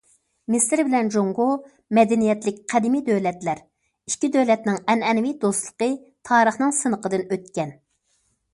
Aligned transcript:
مىسىر 0.53 0.79
بىلەن 0.85 1.09
جۇڭگو 1.15 1.45
مەدەنىيەتلىك 1.97 2.57
قەدىمىي 2.73 3.03
دۆلەتلەر، 3.11 3.61
ئىككى 4.13 4.31
دۆلەتنىڭ 4.39 4.81
ئەنئەنىۋى 4.95 5.37
دوستلۇقى 5.47 5.93
تارىخنىڭ 6.31 6.77
سىنىقىدىن 6.83 7.29
ئۆتكەن. 7.29 7.79